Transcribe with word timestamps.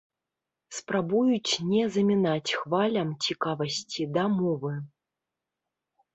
Спрабуюць 0.77 1.53
не 1.73 1.83
замінаць 1.97 2.55
хвалям 2.63 3.13
цікавасці 3.27 4.09
да 4.19 4.27
мовы. 4.41 4.73